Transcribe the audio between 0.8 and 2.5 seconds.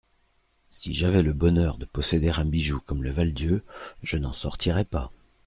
j'avais le bonheur de posséder un